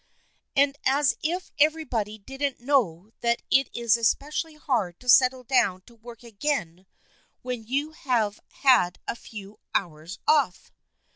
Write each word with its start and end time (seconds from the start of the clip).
"And 0.55 0.79
as 0.83 1.15
if 1.21 1.51
everybody 1.59 2.17
didn't 2.17 2.59
know 2.59 3.11
that 3.21 3.43
it 3.51 3.69
is 3.71 3.95
especially 3.97 4.55
hard 4.55 4.99
to 4.99 5.07
settle 5.07 5.43
down 5.43 5.81
to 5.81 5.93
work 5.93 6.23
again 6.23 6.87
when 7.43 7.63
you 7.65 7.91
have 7.91 8.39
had 8.49 8.97
a 9.07 9.15
few 9.15 9.59
hours 9.75 10.17
off! 10.27 10.71